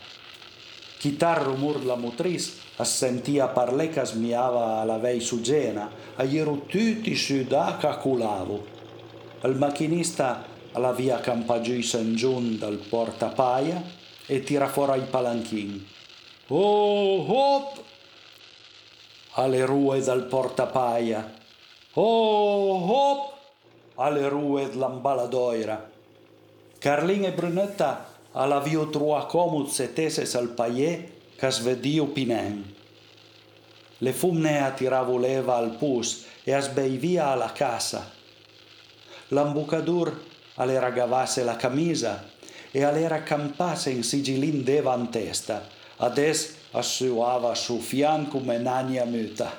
Chitar 0.99 1.43
rumur 1.43 1.85
la 1.85 1.97
mutris 1.97 2.59
assentia 2.77 3.49
parle 3.49 3.91
che 3.91 4.05
smiava 4.05 4.81
alla 4.81 4.99
vei 4.99 5.21
su 5.21 5.41
gena, 5.41 5.91
a 6.17 6.23
ieru 6.23 6.65
tutti 6.67 7.15
su 7.15 7.45
da 7.45 7.77
caculavu. 7.79 8.67
Il 9.45 9.57
macchinista 9.57 10.45
alla 10.73 10.93
via 10.93 11.21
campagiui 11.21 11.83
San 11.83 12.15
Giun 12.15 12.59
dal 12.59 12.77
portapaia 12.77 13.83
e 14.27 14.43
tira 14.43 14.69
fuori 14.69 15.01
i 15.01 15.05
palanchin. 15.05 15.87
Oh, 16.53 17.25
hop! 17.29 17.79
Alle 19.35 19.65
rue 19.65 20.01
dal 20.01 20.25
portapaia. 20.25 21.33
Oh, 21.95 22.91
hop! 22.91 23.33
Alle 23.95 24.29
rue 24.29 24.69
dell'ambaladoira. 24.69 25.91
Carlin 26.79 27.27
e 27.27 27.33
Brunetta 27.33 28.15
all'avio 28.33 28.89
trua 28.89 29.27
comut 29.27 29.69
seteses 29.69 30.35
al 30.35 30.49
paie 30.49 31.19
cas 31.37 31.61
vediu 31.61 32.11
pinen. 32.11 32.75
Le 33.99 34.13
fumne 34.13 34.65
attiravo 34.65 35.19
leva 35.19 35.55
al 35.55 35.77
pus 35.77 36.25
e 36.43 36.53
asbeivia 36.53 37.29
alla 37.29 37.53
casa. 37.53 38.11
L'ambucadur 39.29 40.21
alle 40.55 40.81
ragavasse 40.81 41.45
la 41.45 41.55
camisa 41.55 42.27
e 42.73 42.83
alle 42.83 43.07
raccampasse 43.07 43.91
in 43.91 44.03
sigilin 44.03 44.65
devan 44.65 45.11
testa, 45.11 45.79
ades 46.01 46.57
assuava 46.73 47.55
su 47.55 47.79
fianco 47.79 48.41
menania 48.41 49.05
muta. 49.05 49.53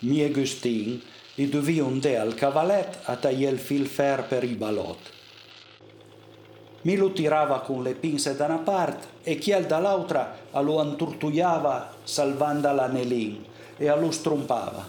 Mie 0.00 0.30
Gustin 0.30 1.00
i 1.36 1.48
duvi 1.48 1.80
un 1.80 2.00
de 2.00 2.16
al 2.18 2.34
cavalet 2.34 3.00
a 3.04 3.16
tagliel 3.16 3.58
fil 3.58 3.86
fer 3.86 4.24
per 4.24 4.44
i 4.44 4.54
balot. 4.54 5.12
Mi 6.82 6.96
lo 6.96 7.12
tirava 7.12 7.60
con 7.60 7.82
le 7.82 7.94
pinze 7.94 8.36
da 8.36 8.46
una 8.46 8.58
parte 8.58 9.08
e 9.22 9.36
chi 9.36 9.50
dall'altra 9.66 10.38
lo 10.52 10.80
anturtuiava 10.80 11.92
salvando 12.04 12.72
l'anelin 12.72 13.44
e 13.76 13.94
lo 13.98 14.10
strompava. 14.10 14.86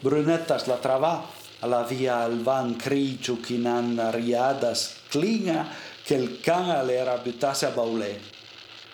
Brunetta 0.00 0.60
la 0.66 0.76
trovava 0.76 1.24
alla 1.60 1.82
via 1.82 2.18
al 2.18 2.40
van 2.42 2.76
criccio 2.76 3.40
che 3.40 3.56
nan 3.56 4.10
riadas 4.10 4.96
clinga 5.08 5.68
che 6.02 6.14
il 6.14 6.40
cane 6.40 6.84
le 6.84 6.96
era 6.96 7.16
buttasse 7.16 7.66
a 7.66 7.70
baulè. 7.70 8.18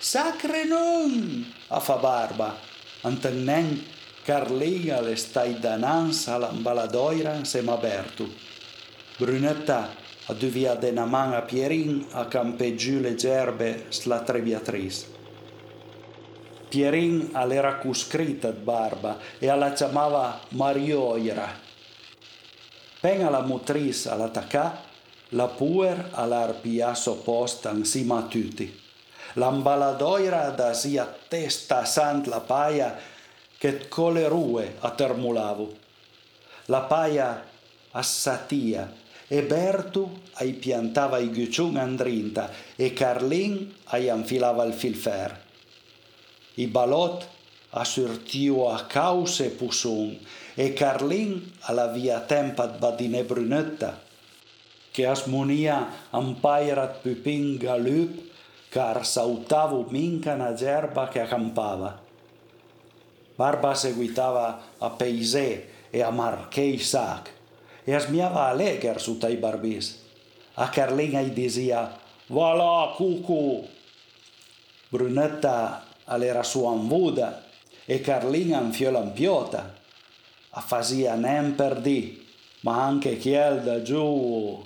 Sacre 0.07 0.63
non! 0.63 1.53
a 1.67 1.81
fa 1.81 1.97
barba, 1.97 2.55
antennen 3.01 3.85
Carlinga 4.23 5.01
le 5.01 5.17
stai 5.17 5.59
dananza 5.59 6.35
all'ambaladoira 6.35 7.43
sem 7.43 7.69
aperto. 7.69 8.29
Brunetta 9.19 9.91
a 10.27 10.33
duvia 10.33 10.77
de 10.77 10.93
naman 10.93 11.35
a 11.35 11.43
Pierin 11.43 12.07
a 12.13 12.27
campeggiù 12.27 13.01
le 13.01 13.17
gerbe 13.17 13.87
sla 13.89 14.21
trebiatris. 14.21 15.07
Pierin 16.69 17.31
all'era 17.33 17.75
cuscrita 17.75 18.53
barba 18.53 19.19
e 19.41 19.49
alla 19.49 19.73
chiamava 19.73 20.39
Marioira. 20.51 21.51
Penga 23.01 23.29
la 23.29 23.43
mutris 23.43 24.07
all'attacca, 24.07 24.85
la 25.31 25.49
puer 25.49 26.11
all'arpia 26.13 26.95
sopposta 26.95 27.73
insieme 27.73 28.15
a 28.15 28.23
tutti. 28.23 28.86
L'ambaladoira 29.37 30.49
da 30.57 30.73
sia 30.73 31.05
testa 31.29 31.85
sant 31.85 32.27
la 32.27 32.41
paia 32.41 32.97
che 33.59 33.87
cole 33.89 34.29
rue 34.29 34.77
a 34.81 34.91
termulavo. 34.91 35.77
La 36.73 36.81
paia 36.89 37.45
assatia 37.91 38.91
e 39.29 39.43
Bertu 39.43 40.09
ai 40.41 40.55
piantava 40.55 41.19
i 41.19 41.29
gucciun 41.29 41.77
andrinta 41.77 42.51
e 42.77 42.95
Carlin 42.95 43.75
ai 43.93 44.09
anfilava 44.09 44.65
il 44.65 44.73
filfer. 44.73 45.39
I 46.55 46.67
balot 46.69 47.29
assurtiu 47.77 48.65
a 48.73 48.87
cause 48.87 49.51
pusun 49.51 50.17
e 50.55 50.73
Carlin 50.73 51.53
alla 51.69 51.89
via 51.89 52.21
tempat 52.21 52.79
badine 52.79 53.23
brunetta 53.25 54.01
che 54.91 55.05
asmonia 55.05 56.09
ampairat 56.09 57.03
pupin 57.03 57.59
galup 57.59 58.35
car 58.69 59.05
sautavu 59.05 59.87
minca 59.91 60.35
na 60.37 60.53
gerba 60.55 61.09
che 61.09 61.21
accampava. 61.21 62.01
Barba 63.37 63.75
seguitava 63.75 64.61
a 64.79 64.91
Peisè 64.91 65.67
e 65.91 66.03
a 66.03 66.11
Marchei 66.11 66.79
Sac 66.79 67.31
e 67.85 67.95
asmiava 67.95 68.49
alegre 68.49 68.99
su 68.99 69.19
tai 69.19 69.37
barbis. 69.37 70.03
A 70.55 70.69
Carlina 70.69 71.21
gli 71.21 71.33
dizia, 71.33 71.95
va 72.29 72.53
là, 72.55 72.93
cucu! 72.97 73.69
Brunetta 74.89 75.85
all'era 76.05 76.43
sua 76.43 76.71
anvuda 76.71 77.45
e 77.85 78.01
Carlina 78.01 78.61
infiola 78.61 79.01
ampiota. 79.01 79.75
A 80.51 80.61
fazia 80.61 81.15
nem 81.15 81.55
per 81.55 81.81
di, 81.81 82.27
ma 82.61 82.85
anche 82.85 83.19
chiel 83.19 83.63
da 83.63 83.83
giù. 83.83 84.65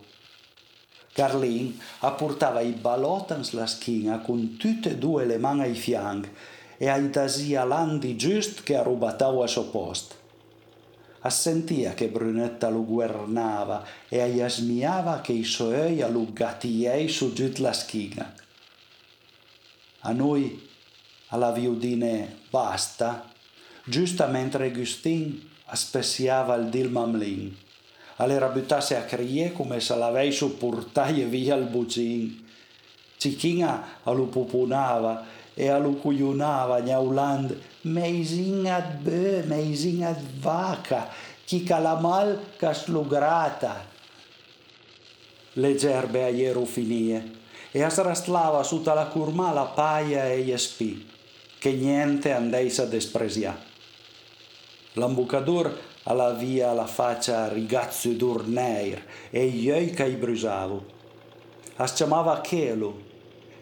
Carlin 1.21 1.79
apportava 1.99 2.63
i 2.63 2.73
balotans 2.73 3.51
la 3.53 3.67
schina 3.67 4.21
con 4.21 4.57
tutte 4.57 4.93
e 4.93 4.97
due 4.97 5.27
le 5.27 5.37
mani 5.37 5.61
ai 5.65 5.75
fianchi 5.75 6.31
e 6.79 6.89
ai 6.89 7.11
tasia 7.11 7.63
landi 7.65 8.17
giust 8.17 8.63
che 8.63 8.75
arrubatava 8.75 9.45
a 9.45 9.47
suo 9.47 9.65
posto. 9.65 10.15
Assentia 11.21 11.93
che 11.93 12.09
Brunetta 12.09 12.71
lo 12.71 12.87
guernava 12.87 13.85
e 14.09 14.23
aiasmiava 14.23 15.21
che 15.21 15.33
i 15.33 15.45
suoi 15.45 16.01
allungatiei 16.01 17.07
su 17.09 17.35
giù 17.35 17.53
la 17.57 17.75
schina. 17.75 18.35
A 20.01 20.13
noi, 20.13 20.69
alla 21.27 21.53
viudine 21.53 22.39
basta, 22.49 23.31
giusta 23.85 24.27
mentre 24.27 24.71
Gustin 24.71 25.51
aspessiava 25.67 26.55
il 26.55 26.71
dil 26.71 26.89
mamlin 26.89 27.69
all'era 28.21 28.49
buttasse 28.49 28.97
a 28.97 29.05
crie 29.05 29.53
come 29.53 29.81
se 29.81 29.97
l'avei 29.97 30.31
supportato 30.31 31.13
via 31.27 31.57
il 31.57 31.65
bucin. 31.65 32.49
Cicchina 33.17 33.99
lo 34.05 34.27
pupunava 34.27 35.25
e 35.55 35.79
lo 35.79 35.93
cuiunava 35.93 36.81
gnauland 36.81 37.59
meisin 37.83 38.67
ad 38.67 39.01
bö, 39.03 39.43
meisin 39.47 40.05
ad 40.05 40.21
vaca, 40.39 41.09
chi 41.45 41.63
calamal 41.63 42.57
ca 42.57 42.73
slugrata. 42.73 43.89
Le 45.55 45.75
gerbe 45.75 46.25
a 46.25 46.29
ieru 46.29 46.65
finie 46.65 47.39
e 47.73 47.83
asraslava 47.83 48.63
tutta 48.65 48.95
la 48.95 49.07
curma 49.07 49.53
la 49.53 49.65
paia 49.65 50.31
e 50.31 50.43
gli 50.43 50.57
spi, 50.57 51.09
che 51.59 51.73
niente 51.73 52.33
andeisa 52.33 52.85
despresia. 52.85 53.59
L'ambucadur 54.95 55.90
alla 56.05 56.33
via 56.33 56.73
la 56.73 56.87
faccia 56.87 57.49
rigazzo 57.49 58.11
d'urneir 58.11 59.03
e 59.31 59.45
io 59.45 59.93
che 59.93 60.09
brusavo. 60.13 60.99
As 61.77 61.93
chiamava 61.93 62.41
Chelo 62.41 63.09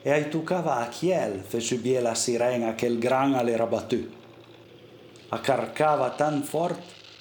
e 0.02 0.10
ai 0.10 0.28
tucava 0.28 0.76
a 0.76 0.88
Chiel 0.88 1.42
fe 1.46 1.60
subie 1.60 2.00
la 2.00 2.14
sirena 2.14 2.74
che 2.74 2.86
il 2.86 2.98
gran 2.98 3.34
all'era 3.34 3.66
battu. 3.66 4.16
Accarcava 5.30 6.10
tan 6.10 6.42
fort 6.42 6.80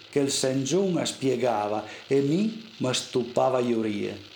che 0.10 0.20
il 0.20 0.32
sengiun 0.32 1.04
spiegava 1.06 1.84
e 2.08 2.22
mi 2.22 2.66
mi 2.78 2.94
stupava 2.94 3.60
iurie. 3.60 4.36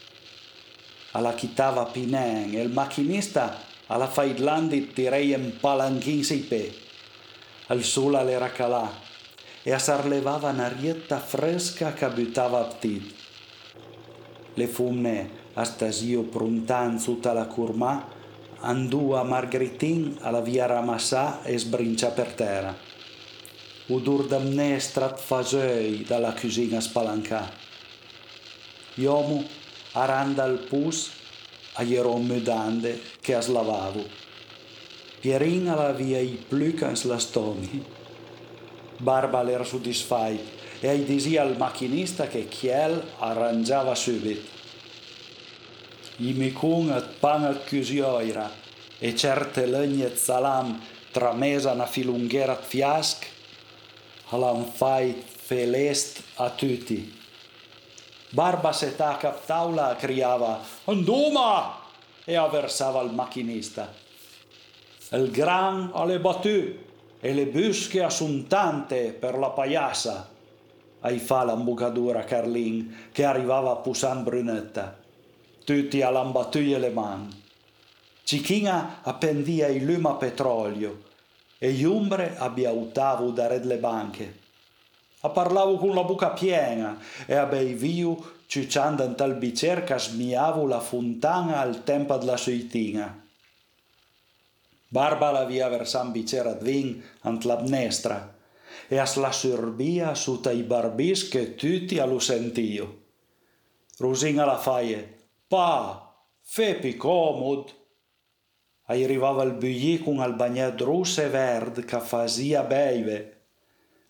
Alla 1.11 1.33
chitava 1.33 1.85
Pinen 1.85 2.55
e 2.55 2.61
il 2.61 2.71
macchinista 2.71 3.69
alla 3.88 4.07
faidlandi 4.07 4.93
tirei 4.93 5.31
in 5.31 5.57
palanchin 5.59 6.23
sei 6.23 6.39
pe. 6.39 6.73
Al 7.67 7.83
sole 7.83 8.17
all'era 8.17 8.50
calà 8.50 9.09
e 9.63 9.77
sarlevava 9.77 10.50
un'arietta 10.50 11.20
fresca 11.20 11.94
che 11.94 12.06
abitava 12.06 12.60
aptit. 12.60 13.13
Le 14.53 14.68
fumne 14.68 15.30
a 15.53 15.63
stasio 15.63 16.24
pruntan 16.24 17.01
tutta 17.01 17.34
la 17.34 17.46
curma 17.46 18.08
andù 18.60 19.12
a 19.12 19.24
Margritin 19.24 20.18
alla 20.22 20.41
via 20.41 20.65
Ramassà 20.65 21.44
e 21.44 21.57
sbrincia 21.57 22.09
per 22.09 22.33
terra. 22.33 22.75
Udur 23.88 24.27
damne 24.27 24.79
strat 24.79 25.20
fasei 25.20 26.03
dalla 26.03 26.33
cucina 26.33 26.79
spalancà. 26.79 27.50
Iomu 28.96 29.44
aranda 29.94 30.44
al 30.44 30.59
pus 30.59 31.12
a 31.74 31.83
mudande 31.83 33.01
che 33.20 33.35
a 33.35 33.42
slavavo. 33.42 34.05
Pierin 35.20 35.68
alla 35.70 35.92
via 35.92 36.20
i 36.20 36.44
plucans 36.48 37.03
la 37.05 37.20
stomi 37.20 38.00
Barba 39.01 39.50
era 39.50 39.64
soddisfatta 39.64 40.59
e 40.79 40.98
gli 40.98 41.05
dizia 41.05 41.42
al 41.42 41.57
macchinista 41.57 42.27
che 42.27 42.48
Chiel 42.48 43.03
arrangiava 43.18 43.96
subito. 43.96 44.59
I 46.18 46.33
micun 46.33 46.92
et 46.92 47.18
pan 47.20 47.46
et 47.46 47.68
cusioira 47.68 48.51
e 49.00 49.16
certe 49.16 49.66
legne 49.66 50.05
et 50.05 50.18
salam 50.18 50.79
tramesa 51.11 51.74
na 51.74 51.87
filunghera 51.87 52.55
fiasc, 52.55 53.25
l'han 54.29 54.66
fai 54.66 55.16
felest 55.25 56.22
a 56.35 56.50
tutti. 56.51 57.20
Barba 58.29 58.72
se 58.72 58.96
ta 58.96 59.18
cap 59.18 59.46
taula 59.46 59.96
criava 59.96 60.61
«Anduma!» 60.85 61.79
e 62.24 62.35
avversava 62.35 63.01
il 63.01 63.11
macchinista. 63.11 63.92
Il 65.09 65.31
gran 65.31 65.90
alle 65.94 66.20
battute 66.20 66.91
e 67.22 67.34
le 67.34 67.46
busche 67.46 68.03
assuntante 68.03 69.16
per 69.18 69.38
la 69.38 69.51
paiassa. 69.51 70.27
Ai 71.01 71.20
fa 71.20 71.44
l'ambocadura 71.44 72.24
Carlin 72.24 73.10
che 73.12 73.24
arrivava 73.24 73.72
a 73.72 73.75
Pusan 73.75 74.24
Brunetta. 74.24 74.98
Tutti 75.64 76.01
all'ambattuie 76.01 76.77
le 76.79 76.90
mani. 76.90 77.44
Cicchina 78.24 79.00
appendia 79.03 79.68
il 79.68 79.86
lume 79.86 80.10
a 80.10 80.14
petrolio 80.14 81.03
e 81.57 81.72
gli 81.72 81.84
umbre 81.84 82.36
abbiautavo 82.38 83.29
da 83.29 83.48
red 83.48 83.66
le 83.66 83.77
banche. 83.77 84.40
A 85.22 85.29
parlavo 85.29 85.77
con 85.77 85.94
la 85.94 86.03
bocca 86.03 86.31
piena 86.31 86.98
e 87.27 87.36
a 87.36 87.46
viu 87.46 88.18
ciucciando 88.48 89.03
in 89.03 89.14
tal 89.16 89.36
bicerca 89.36 90.00
smiavo 90.00 90.66
la 90.66 90.79
fontana 90.79 91.60
al 91.60 91.84
tempo 91.84 92.18
della 92.18 92.38
suitina. 92.38 93.21
Barba 94.92 95.46
via 95.46 95.70
versam 95.70 96.12
bicera 96.12 96.51
vin 96.60 97.01
ant 97.24 97.46
l'abnestra 97.48 98.18
e 98.90 98.98
as 99.00 99.16
la 99.16 99.32
sorbia 99.32 100.16
sutta 100.16 100.51
i 100.51 100.64
barbis 100.64 101.30
che 101.30 101.56
tutti 101.56 101.98
allo 101.98 102.20
sentio. 102.20 102.98
Rosina 104.00 104.44
la 104.44 104.58
faie, 104.58 105.00
pa, 105.48 106.12
fe 106.42 106.75
pi 106.75 106.98
comod. 106.98 107.72
Arrivava 108.88 109.44
il 109.44 109.54
bugli 109.54 110.04
con 110.04 110.20
al 110.20 110.36
bagnat 110.36 110.82
russe 110.82 111.30
verd 111.30 111.86
che 111.86 112.00
fazia 112.01 112.64
beive. 112.64 113.46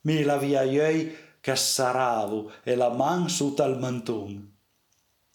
Mi 0.01 0.23
la 0.23 0.37
via 0.37 0.63
iei 0.63 1.15
che 1.39 1.55
saravo 1.55 2.53
e 2.63 2.73
la 2.73 2.89
man 2.89 3.29
sutta 3.29 3.65
al 3.65 3.77
mantun. 3.77 4.49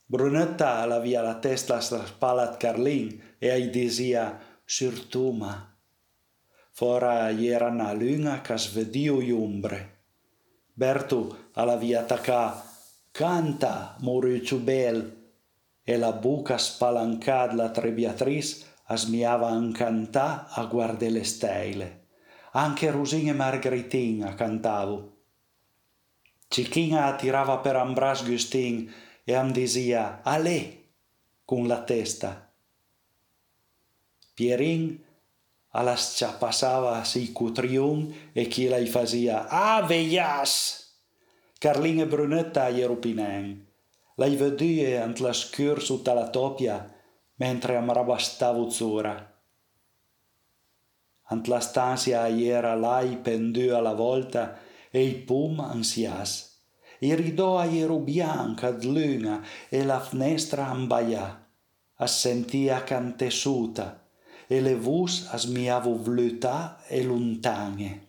Brunetta 0.07 0.85
la 0.87 0.99
via 0.99 1.23
la 1.23 1.39
testa 1.39 1.79
sta 1.79 2.05
spalat 2.05 2.57
Carlin 2.57 3.37
e 3.39 3.51
ai 3.51 3.71
dizia 3.71 4.46
surtuma. 4.66 5.79
Fora 6.72 7.31
na 7.70 7.92
luna 7.92 8.42
cas 8.42 8.72
vedio 8.74 9.20
iumbre. 9.20 9.94
Bertu 10.74 11.35
alla 11.55 11.76
via 11.76 12.02
tacà, 12.02 12.62
canta, 13.12 13.96
moriuciu 14.00 14.59
bel, 14.59 15.16
e 15.83 15.96
la 15.96 16.12
buca 16.12 16.59
spalancad 16.59 17.55
la 17.55 17.70
trebiatris 17.70 18.66
asmiava 18.88 19.50
incantà 19.50 20.48
a 20.50 20.64
guarde 20.64 21.11
le 21.11 21.22
stelle. 21.22 22.07
Anche 22.52 22.90
Rusin 22.90 23.29
e 23.29 23.33
Margaritin 23.33 24.35
cantavo. 24.37 25.14
Cicchina 26.48 27.07
attirava 27.07 27.59
per 27.59 27.76
Ambras 27.76 28.24
Gustin 28.24 28.92
e 29.24 29.35
am 29.35 29.52
dizia, 29.52 30.20
Ale, 30.22 30.85
con 31.44 31.66
la 31.66 31.83
testa. 31.83 32.46
Pierin 34.37 35.03
alas 35.72 36.20
passava 36.38 37.05
si 37.05 37.33
cutriun 37.33 38.33
e 38.35 38.46
chi 38.49 38.68
la 38.68 38.85
fazia 38.85 39.49
Ah, 39.49 39.81
veias! 39.81 40.85
Carlin 41.59 42.01
e 42.01 42.07
Brunetta 42.07 42.68
ierupinen. 42.68 43.64
La 44.16 44.29
vedue 44.29 45.01
ant 45.01 45.20
la 45.20 45.33
scur 45.33 45.81
sutta 45.81 46.12
la 46.12 46.29
topia 46.29 46.77
mentre 47.37 47.77
amrabastavo 47.77 48.68
zura. 48.68 49.16
Ant 51.33 51.46
la 51.49 51.61
stanzia 51.61 52.27
iera 52.29 52.75
lai 52.75 53.16
pendu 53.16 53.72
alla 53.72 53.94
volta 53.94 54.59
e 54.90 55.03
i 55.03 55.14
pum 55.14 55.61
ansias. 55.61 56.61
I 57.01 57.14
ridò 57.14 57.57
a 57.59 57.64
ieru 57.64 58.01
bianca 58.01 58.70
d'luna 58.70 59.42
e 59.70 59.83
la 59.83 60.01
finestra 60.01 60.66
ambaia. 60.66 61.25
Assentia 61.96 62.85
cantessuta 62.85 64.06
e 64.47 64.61
le 64.61 64.75
vus 64.75 65.27
asmiavo 65.31 65.97
vlutà 65.97 66.83
e 66.87 67.03
lontane. 67.03 68.05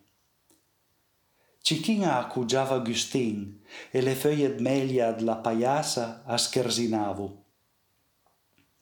Cicchina 1.62 2.17
accugiava 2.17 2.80
Gustin 2.80 3.62
e 3.91 4.02
le 4.02 4.15
feuille 4.15 4.56
d'melia 4.56 5.12
della 5.12 5.36
paiassa 5.36 6.23
ascherzinavo. 6.26 7.43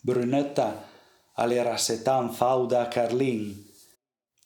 Brunetta 0.02 0.84
alle 1.34 1.64
rassetan 1.64 2.32
fauda 2.32 2.82
a 2.82 2.88
Carlin 2.88 3.74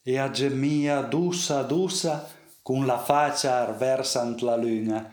e 0.04 0.17
a 0.17 0.30
gemia 0.32 1.02
dussa 1.02 1.63
dussa 1.63 2.28
con 2.62 2.86
la 2.86 3.00
faccia 3.00 3.65
versant 3.72 4.41
la 4.41 4.56
luna, 4.56 5.12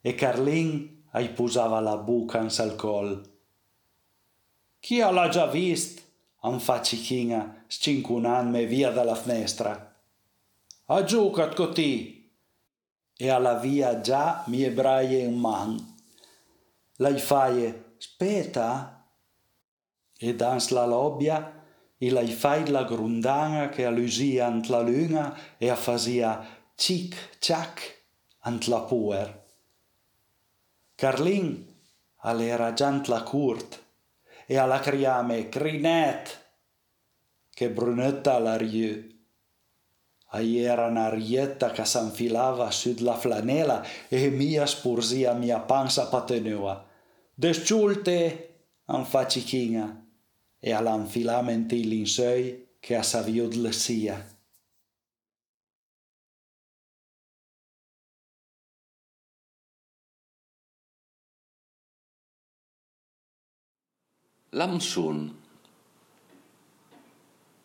e 0.00 0.14
Carlin 0.14 1.04
ai 1.10 1.28
posava 1.28 1.78
la 1.80 1.96
buca 1.96 2.40
in 2.40 2.50
sal 2.50 2.76
col. 2.76 3.22
Chi 4.80 4.98
l'ha 4.98 5.28
già 5.28 5.46
vist? 5.46 6.03
An 6.44 6.60
fa 6.60 6.80
cichina, 6.82 7.64
scincunan 7.66 8.52
via 8.66 8.90
dalla 8.90 9.14
finestra. 9.14 9.72
A 10.86 11.04
cotì! 11.54 12.30
E 13.16 13.30
alla 13.30 13.54
via 13.54 14.00
già 14.00 14.44
mi 14.48 14.62
ebraie 14.62 15.20
in 15.20 15.38
man. 15.38 15.94
Lei 16.96 17.18
faie, 17.18 17.94
speta? 17.96 19.06
E 20.18 20.34
dans 20.34 20.68
la 20.70 20.84
lobbia, 20.84 21.62
e 21.96 22.10
lei 22.10 22.30
fai 22.32 22.68
la 22.68 22.84
grundana 22.84 23.68
che 23.70 23.86
allusia 23.86 24.46
ant 24.46 24.68
la 24.68 24.80
luna 24.80 25.34
e 25.56 25.70
a 25.70 25.76
fasia 25.76 26.44
cic 26.74 27.38
ciac 27.38 28.04
ant 28.40 28.66
la 28.66 28.80
puer. 28.80 29.42
Carlin 30.94 31.64
all'era 32.16 32.72
giant 32.74 33.06
la 33.08 33.22
curt 33.22 33.83
e 34.46 34.56
alla 34.56 34.80
criame 34.80 35.48
crinet 35.48 36.42
che 37.52 37.70
brunetta 37.70 38.34
alla 38.34 38.56
riu. 38.56 39.12
Ai 40.30 40.58
era 40.58 40.86
una 40.86 41.08
rietta 41.08 41.70
che 41.70 41.84
s'infilava 41.84 42.70
su 42.70 42.94
la 42.98 43.16
flanela 43.16 43.84
e 44.08 44.28
mia 44.30 44.66
spursia 44.66 45.32
mia 45.32 45.60
panza 45.60 46.08
patenua. 46.08 46.84
Desciulte, 47.32 48.54
an 48.86 49.04
facichinha, 49.04 50.04
e 50.58 50.72
all'infilamenti 50.72 51.86
linsei 51.86 52.76
che 52.80 52.96
a 52.96 53.02
saviud 53.02 53.54
le 53.54 53.72
sia. 53.72 54.33
Lamsun. 64.54 65.34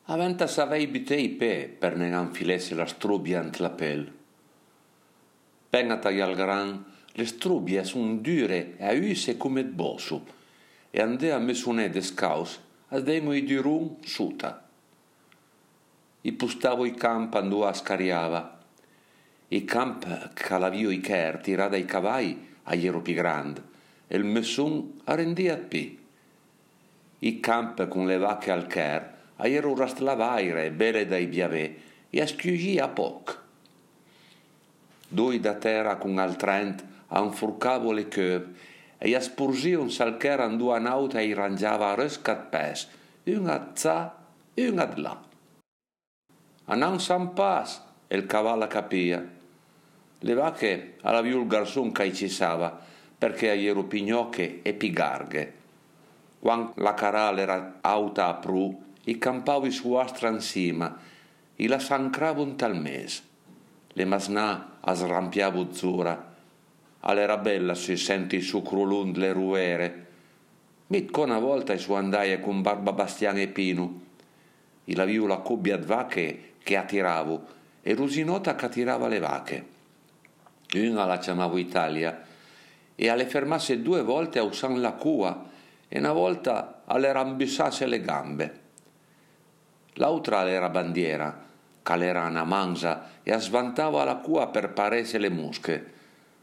Aventa 0.06 0.47
savei 0.47 0.88
bitei 0.88 1.30
pe 1.30 1.69
per 1.78 1.95
ne 1.95 2.12
anfilesse 2.15 2.73
la 2.73 2.88
strubia 2.88 3.41
ant 3.41 3.60
la 3.60 3.69
pel. 3.69 4.12
Pengata 5.69 6.10
al 6.10 6.34
gran, 6.34 6.84
le 7.13 7.25
strubie 7.28 7.84
sun 7.84 8.23
dure 8.23 8.75
e 8.78 8.97
use 8.97 9.38
come 9.38 9.65
bosu, 9.65 10.25
e 10.89 10.99
andea 10.99 11.38
mesune 11.38 11.91
descaus, 11.91 12.60
as 12.88 13.04
demo 13.04 13.34
i 13.34 13.43
durun 13.43 13.97
suta. 14.02 14.67
I 16.21 16.32
pustavo 16.32 16.86
i 16.86 16.95
camp 16.95 17.36
andua 17.36 17.71
scariava. 17.71 18.63
I 19.49 19.63
camp 19.63 20.34
calavio 20.34 20.89
i 20.89 20.99
cher 21.02 21.38
tirada 21.38 21.78
i 21.78 21.86
cavai 21.86 22.47
a 22.63 22.73
iero 22.73 23.04
pi 23.04 23.13
grand, 23.13 23.62
e 24.08 24.17
il 24.17 24.23
messun 24.23 25.02
arrendia 25.04 25.56
pi 25.56 25.99
i 27.19 27.39
camp 27.39 27.88
con 27.88 28.05
le 28.05 28.17
vacche 28.17 28.51
al 28.51 28.67
cher, 28.67 29.17
a 29.38 29.47
ero 29.47 29.75
rastlavaire 29.75 30.71
belle 30.71 31.05
dai 31.05 31.27
biavè, 31.27 31.75
e 32.10 32.21
a 32.21 32.27
schiugì 32.27 32.79
a 32.79 32.88
poc. 32.88 33.38
Dui 35.08 35.39
da 35.39 35.55
terra 35.55 35.97
con 35.97 36.17
al 36.17 36.36
trent 36.36 36.86
anfurcavo 37.08 37.91
le 37.91 38.08
cœur, 38.08 38.45
e 38.97 39.15
a 39.15 39.19
spurgì 39.19 39.73
un 39.73 39.89
salcher 39.89 40.39
andò 40.39 40.73
a 40.73 40.79
nauta 40.79 41.19
e 41.19 41.34
rangiava 41.34 41.95
rescat 41.95 42.49
pes, 42.49 42.88
una 43.25 43.71
za, 43.73 44.15
una 44.55 44.86
d 44.86 44.97
là. 44.97 45.21
A 46.65 46.75
non 46.75 46.99
san 46.99 47.34
pas, 47.34 47.82
il 48.08 48.25
cavallo 48.25 48.67
capia. 48.67 49.38
Le 50.21 50.34
vacche 50.34 50.95
alla 51.01 51.21
viu 51.21 51.41
il 51.41 51.47
garçon 51.47 51.91
che 51.91 52.13
ci 52.13 52.29
sava, 52.29 52.77
perché 53.17 53.49
a 53.49 53.53
iero 53.53 53.84
pignocche 53.84 54.62
e 54.62 54.73
pigarghe 54.73 55.59
quando 56.39 56.73
la 56.75 56.93
carale 56.93 57.41
era 57.41 57.80
auta 57.82 58.28
a 58.28 58.34
pru, 58.36 58.82
i 59.04 59.17
campavi 59.17 59.71
su 59.71 59.93
astra 59.93 60.30
insima, 60.30 60.97
i 61.56 61.67
la 61.67 61.80
sancravun 61.80 62.56
tal 62.56 62.75
mes. 62.80 63.23
Le 63.93 64.06
masnà 64.06 64.78
a 64.80 64.93
srampiavo 64.93 65.73
zura, 65.73 66.36
all'era 67.02 67.38
bella 67.38 67.75
si 67.75 67.97
senti 67.97 68.39
su 68.39 68.62
crulund 68.62 69.17
le 69.17 69.34
ruere. 69.34 70.08
Mit 70.88 71.12
con 71.12 71.32
a 71.32 71.39
volta 71.39 71.78
su 71.78 71.93
andaie 71.93 72.39
con 72.39 72.62
barba 72.62 72.93
bastian 72.93 73.38
e 73.38 73.47
pinu. 73.47 74.02
I 74.86 74.95
la 74.95 75.06
viu 75.06 75.28
la 75.28 75.38
cubbia 75.38 75.78
d'vacche 75.78 76.54
che 76.63 76.78
attiravo 76.78 77.45
e 77.82 77.93
rusinota 77.93 78.56
che 78.56 78.65
attirava 78.65 79.08
le 79.08 79.19
vacche. 79.19 79.65
Una 80.75 81.06
la 81.06 81.17
chiamavo 81.17 81.58
Italia 81.58 82.25
e 82.95 83.10
alle 83.10 83.25
fermasse 83.25 83.82
due 83.82 84.02
volte 84.02 84.39
a 84.39 84.43
usan 84.43 84.82
la 84.82 84.93
cua 84.93 85.48
e 85.89 85.99
una 85.99 86.13
volta 86.13 86.84
alle 86.86 87.12
rambissasse 87.12 87.86
le 87.88 87.99
gambe. 87.99 88.60
L'altra 89.93 90.47
era 90.47 90.69
bandiera, 90.69 91.47
c'era 91.82 92.28
una 92.28 92.43
manza 92.43 93.21
e 93.23 93.38
svantava 93.39 94.04
la 94.04 94.17
cua 94.17 94.47
per 94.47 94.71
parese 94.71 95.17
le 95.17 95.30
musche, 95.30 95.91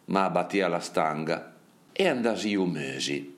ma 0.07 0.29
battia 0.29 0.69
la 0.69 0.81
stanga 0.81 1.55
e 1.93 2.09
andasi 2.09 2.55
un 2.57 2.71
mesi. 2.71 3.37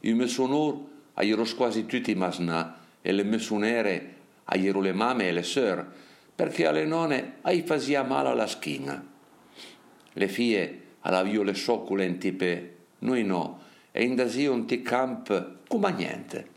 I 0.00 0.12
mesonur 0.14 0.86
aiero 1.14 1.44
quasi 1.54 1.86
tutti 1.86 2.14
masnà 2.14 2.78
e 3.02 3.12
le 3.12 3.24
mesonere 3.24 4.14
aiero 4.44 4.80
le 4.80 4.92
mame 4.92 5.28
e 5.28 5.32
le 5.32 5.42
sœur, 5.42 5.84
perché 6.34 6.66
alle 6.66 6.86
nonne 6.86 7.34
ai 7.42 7.62
fasia 7.62 8.02
male 8.02 8.34
la 8.34 8.46
schina. 8.46 9.04
Le 10.12 10.28
fie 10.28 10.82
alla 11.00 11.22
viole 11.22 11.54
socculenti 11.54 12.32
pe 12.32 12.77
noi 13.00 13.22
no, 13.22 13.60
e 13.92 14.04
indasi 14.04 14.46
un 14.46 14.66
ti 14.66 14.82
camp 14.82 15.66
come 15.68 15.92
niente. 15.92 16.56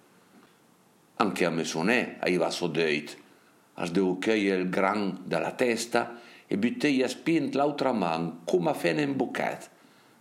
Anche 1.18 1.46
a 1.46 1.50
Mesonè 1.50 2.18
aveva 2.20 2.50
sodeit, 2.50 3.18
as 3.76 3.92
deu 3.92 4.18
il 4.26 4.70
gran 4.70 5.22
dalla 5.24 5.52
testa 5.52 6.20
e 6.48 6.58
buttei 6.58 7.04
a 7.04 7.08
spint 7.08 7.54
l'altra 7.54 7.92
man 7.92 8.42
come 8.44 8.74
fene 8.74 9.04
in 9.04 9.16
buchet, 9.16 9.70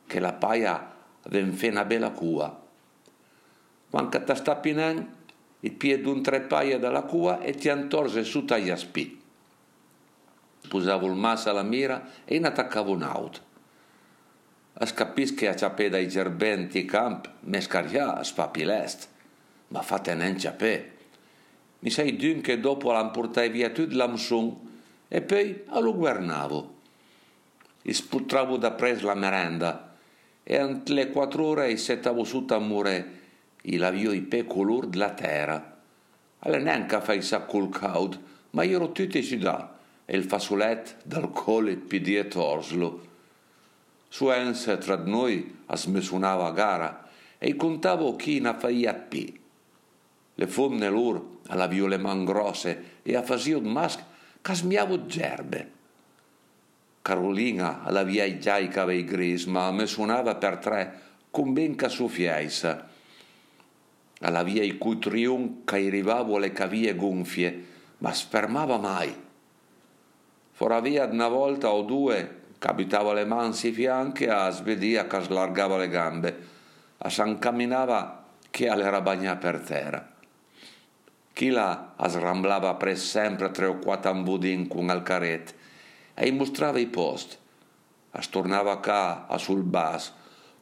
che 0.07 0.21
la 0.21 0.33
paia 0.33 0.95
fe 1.23 1.69
una 1.69 1.85
bella 1.85 2.11
cua. 2.11 2.69
Quando 3.89 4.23
ti 4.23 4.35
sta 4.37 4.57
pinan, 4.57 5.19
il 5.61 5.73
piede 5.73 6.03
d'un 6.03 6.23
tre 6.23 6.43
paia 6.43 6.79
dalla 6.79 7.03
cua 7.03 7.41
e 7.41 7.55
ti 7.55 7.69
antorse 7.69 8.25
su 8.25 8.45
taglia 8.45 8.77
spì. 8.77 9.19
Pusavo 10.69 11.07
il 11.07 11.15
massa 11.15 11.51
alla 11.51 11.63
mira 11.63 12.09
e 12.25 12.37
in 12.37 12.45
attaccavo 12.45 12.93
un 12.93 13.03
auto 13.03 13.49
capis 14.95 15.35
che 15.35 15.47
a 15.47 15.55
ciapè 15.55 15.91
dai 15.91 16.09
gerbenti 16.09 16.87
camp 16.87 17.29
mescaria 17.41 18.17
a 18.17 18.25
spapilest, 18.25 19.09
ma 19.69 19.83
fate 19.83 20.15
nen 20.15 20.39
ciapè. 20.39 20.91
Mi 21.81 21.91
sei 21.91 22.17
dun 22.17 22.41
che 22.41 22.59
dopo 22.59 22.91
l'amportai 22.91 23.51
via 23.51 23.69
tut 23.69 23.93
l'amsun 23.93 24.57
e 25.07 25.21
poi 25.21 25.65
allo 25.67 25.95
guernavo. 25.95 26.79
Isputravo 27.83 28.57
da 28.57 28.73
pres 28.73 29.03
la 29.03 29.15
merenda 29.15 29.97
e 30.43 30.57
ant 30.57 30.89
le 30.89 31.11
quattro 31.11 31.45
ore 31.45 31.77
settavo 31.77 32.25
su 32.25 32.47
tamure 32.47 33.19
i 33.63 33.77
lavio 33.77 34.13
i 34.13 34.23
pe 34.23 34.47
color 34.47 34.87
della 34.87 35.13
terra. 35.13 35.79
Alle 36.39 36.59
neanche 36.59 37.01
fai 37.03 37.21
sa 37.21 37.41
col 37.41 37.69
caud, 37.69 38.19
ma 38.53 38.65
ero 38.65 38.93
tutti 38.93 39.23
ci 39.23 39.37
da 39.37 39.77
e 40.07 40.17
il 40.17 40.25
fasulet 40.25 40.97
dal 41.05 41.31
colle 41.33 41.77
pidi 41.77 42.17
e 42.17 42.29
torslo 42.29 43.09
Suense 44.13 44.77
tra 44.79 44.97
noi 44.97 45.63
asmesunava 45.67 46.47
a 46.47 46.51
gara 46.51 47.09
e 47.39 47.55
contavo 47.55 48.17
chi 48.17 48.41
ne 48.41 48.57
faia 48.59 48.93
pi. 48.93 49.41
Le 50.35 50.47
fonne 50.49 50.91
lur 50.91 51.39
alla 51.47 51.69
viole 51.69 51.97
man 51.97 52.25
grosse 52.25 52.99
e 53.03 53.15
a 53.15 53.23
fasio 53.23 53.61
mas 53.61 53.97
casmiavo 54.43 55.07
gerbe. 55.07 55.71
Carolina 57.03 57.85
alla 57.85 58.03
via 58.03 58.27
già 58.37 58.59
i 58.59 58.69
gris, 59.05 59.45
ma 59.45 59.71
me 59.71 59.87
suonava 59.87 60.35
per 60.35 60.57
tre 60.59 61.01
con 61.31 61.53
benca 61.53 61.89
su 61.89 62.09
fiaisa. 62.09 62.89
Alla 64.23 64.43
via 64.43 64.65
i 64.65 64.77
cui 64.77 64.99
triun 64.99 65.63
che 65.65 65.77
arrivavo 65.77 66.35
alle 66.35 66.53
cavie 66.53 66.97
gonfie, 66.97 67.67
ma 67.99 68.13
sfermava 68.13 68.77
mai. 68.77 69.15
Fora 70.51 70.81
via 70.81 71.05
una 71.05 71.29
volta 71.29 71.71
o 71.71 71.83
due 71.83 72.40
capitava 72.61 73.15
le 73.15 73.25
mani 73.25 73.57
ai 73.57 73.73
fianchi 73.73 74.27
a 74.27 74.51
svedia 74.51 75.07
che 75.07 75.21
slargava 75.23 75.79
le 75.79 75.89
gambe, 75.89 76.39
a 76.99 77.09
s'encamminava 77.09 78.23
che 78.51 78.67
era 78.67 79.01
bagnata 79.01 79.39
per 79.39 79.61
terra. 79.61 80.09
Chi 81.33 81.49
là 81.49 81.95
sramblava 81.97 82.75
pres 82.75 83.01
sempre 83.01 83.51
tre 83.51 83.65
o 83.65 83.79
quattro 83.79 84.11
ambudin 84.11 84.69
con 84.69 84.91
al 84.91 85.03
caret 85.03 85.55
e 86.13 86.31
mostrava 86.33 86.79
i 86.79 86.87
posti. 86.87 87.37
A 88.11 88.21
tornava 88.29 88.77
qua 88.77 89.27
a 89.27 89.39
sul 89.39 89.63
bas 89.63 90.13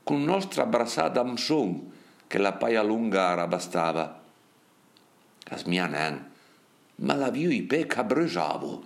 con 0.05 0.23
nostra 0.23 0.63
abbrassata 0.63 1.21
amsun 1.21 1.91
che 2.29 2.39
la 2.39 2.53
paia 2.53 2.83
lunga 2.83 3.45
bastava. 3.49 4.21
As 5.51 5.65
mia 5.65 5.87
nen, 5.87 6.31
ma 7.03 7.15
la 7.15 7.31
viu 7.31 7.51
i 7.51 7.63
pe 7.63 7.87
che 7.87 8.05
brusavo. 8.05 8.85